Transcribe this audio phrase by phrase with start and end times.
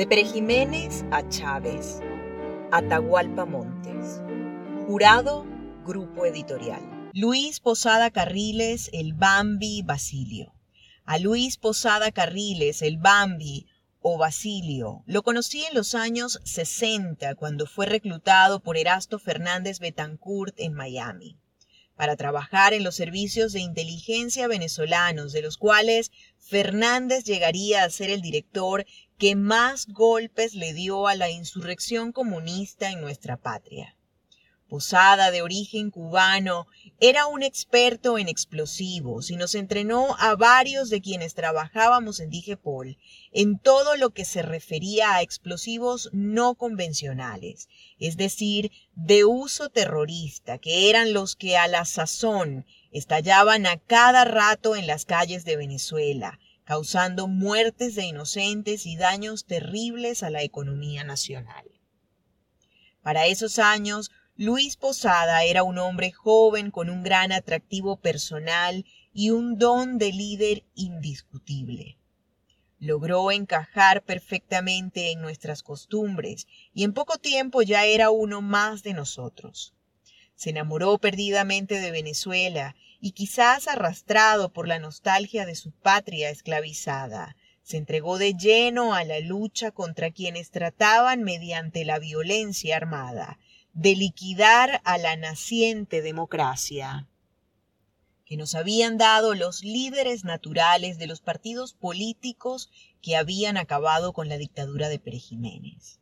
[0.00, 2.00] De Pere Jiménez a Chávez.
[2.72, 4.22] Atahualpa Montes.
[4.86, 5.44] Jurado,
[5.84, 7.10] Grupo Editorial.
[7.12, 10.54] Luis Posada Carriles, el Bambi Basilio.
[11.04, 13.66] A Luis Posada Carriles, el Bambi
[14.00, 20.54] o Basilio, lo conocí en los años 60 cuando fue reclutado por Erasto Fernández Betancourt
[20.58, 21.36] en Miami
[22.00, 28.08] para trabajar en los servicios de inteligencia venezolanos, de los cuales Fernández llegaría a ser
[28.08, 28.86] el director
[29.20, 33.94] que más golpes le dio a la insurrección comunista en nuestra patria.
[34.66, 36.66] Posada, de origen cubano,
[37.00, 42.96] era un experto en explosivos y nos entrenó a varios de quienes trabajábamos en Digepol
[43.30, 47.68] en todo lo que se refería a explosivos no convencionales,
[47.98, 54.24] es decir, de uso terrorista, que eran los que a la sazón estallaban a cada
[54.24, 56.38] rato en las calles de Venezuela,
[56.70, 61.64] causando muertes de inocentes y daños terribles a la economía nacional.
[63.02, 69.30] Para esos años, Luis Posada era un hombre joven con un gran atractivo personal y
[69.30, 71.98] un don de líder indiscutible.
[72.78, 78.94] Logró encajar perfectamente en nuestras costumbres y en poco tiempo ya era uno más de
[78.94, 79.74] nosotros.
[80.36, 87.36] Se enamoró perdidamente de Venezuela y quizás arrastrado por la nostalgia de su patria esclavizada,
[87.62, 93.38] se entregó de lleno a la lucha contra quienes trataban mediante la violencia armada
[93.72, 97.06] de liquidar a la naciente democracia
[98.30, 102.70] que nos habían dado los líderes naturales de los partidos políticos
[103.02, 105.98] que habían acabado con la dictadura de Pérez Jiménez.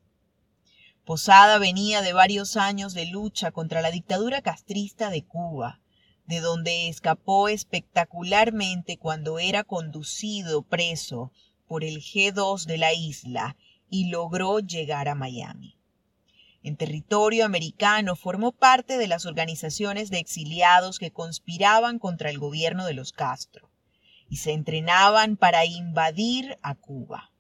[1.07, 5.81] Posada venía de varios años de lucha contra la dictadura castrista de Cuba,
[6.29, 11.33] de donde escapó espectacularmente cuando era conducido preso
[11.67, 13.57] por el G2 de la isla
[13.91, 15.79] y logró llegar a Miami
[16.69, 22.85] en territorio americano formó parte de las organizaciones de exiliados que conspiraban contra el gobierno
[22.85, 23.71] de los Castro
[24.29, 27.31] y se entrenaban para invadir a Cuba.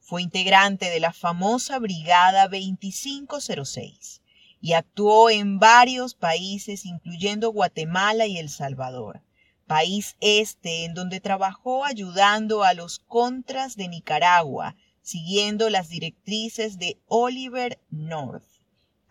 [0.00, 4.21] Fue integrante de la famosa Brigada 2506
[4.62, 9.20] y actuó en varios países incluyendo Guatemala y El Salvador,
[9.66, 16.98] país este en donde trabajó ayudando a los contras de Nicaragua, siguiendo las directrices de
[17.08, 18.52] Oliver North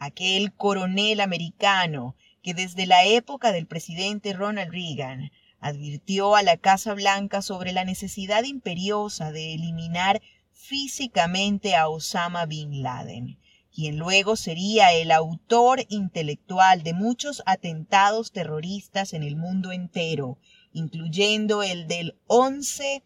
[0.01, 6.95] aquel coronel americano que desde la época del presidente Ronald Reagan advirtió a la Casa
[6.95, 10.19] Blanca sobre la necesidad imperiosa de eliminar
[10.51, 13.37] físicamente a Osama bin Laden,
[13.73, 20.37] quien luego sería el autor intelectual de muchos atentados terroristas en el mundo entero,
[20.73, 23.01] incluyendo el del 11S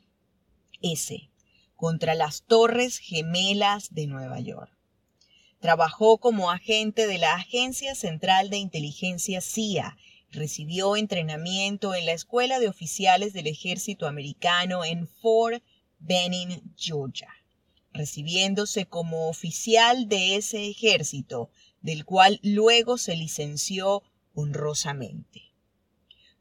[1.76, 4.72] contra las Torres Gemelas de Nueva York.
[5.60, 9.98] Trabajó como agente de la Agencia Central de Inteligencia CIA.
[10.32, 15.64] Recibió entrenamiento en la Escuela de Oficiales del Ejército Americano en Fort
[16.00, 17.34] Benning, Georgia,
[17.96, 21.50] recibiéndose como oficial de ese ejército,
[21.82, 25.54] del cual luego se licenció honrosamente.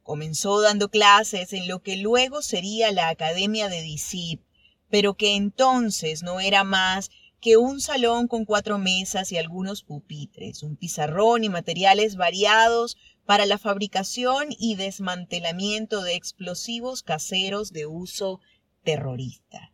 [0.03, 4.43] Comenzó dando clases en lo que luego sería la Academia de Disip,
[4.91, 7.11] pero que entonces no era más
[7.41, 13.45] que un salón con cuatro mesas y algunos pupitres, un pizarrón y materiales variados para
[13.45, 18.41] la fabricación y desmantelamiento de explosivos caseros de uso
[18.83, 19.74] terrorista.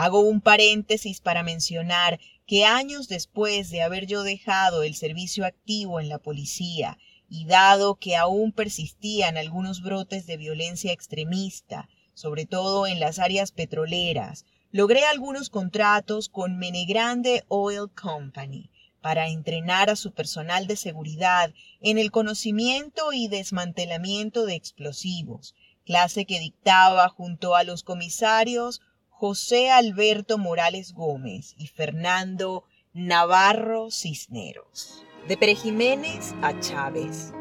[0.00, 5.98] Hago un paréntesis para mencionar que años después de haber yo dejado el servicio activo
[5.98, 6.98] en la policía
[7.28, 13.50] y dado que aún persistían algunos brotes de violencia extremista, sobre todo en las áreas
[13.50, 18.70] petroleras, Logré algunos contratos con Menegrande Oil Company
[19.00, 25.54] para entrenar a su personal de seguridad en el conocimiento y desmantelamiento de explosivos,
[25.86, 28.82] clase que dictaba junto a los comisarios
[29.18, 32.62] José Alberto Morales Gómez y Fernando
[32.94, 35.02] Navarro Cisneros.
[35.26, 37.32] De Pere Jiménez a Chávez,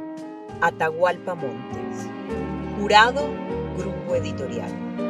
[0.60, 2.10] Atahualpa Montes.
[2.80, 3.30] Jurado,
[3.78, 5.07] Grupo Editorial.